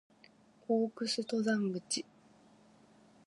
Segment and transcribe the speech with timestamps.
[0.67, 2.03] 大楠登山口